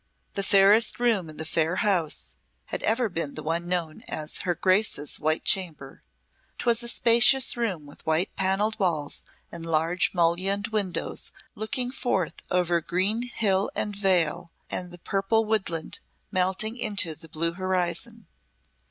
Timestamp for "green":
12.81-13.21